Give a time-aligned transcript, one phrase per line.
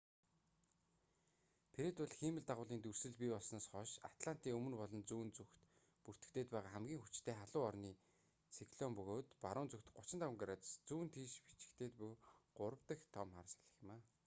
[1.73, 5.55] фред бол хиймэл дагуулын дүрслэл бий болсноос хойш атлантын өмнө болон зүүн зүгт
[6.03, 7.91] бүртгэгдээд байгаа хамгийн хүчтэй халуун орны
[8.55, 12.13] циклон бөгөөд баруун зүгт 35 градус зүүн тийш бичигдээд буй
[12.57, 13.99] гурав дах том хар салхи юм